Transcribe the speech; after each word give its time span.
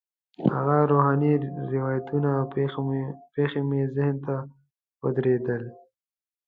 هغه 0.53 0.77
روحاني 0.91 1.33
روایتونه 1.73 2.29
او 2.37 2.45
پېښې 3.35 3.61
مې 3.69 3.81
ذهن 3.95 4.15
ته 4.25 4.35
ودرېدل. 5.01 5.63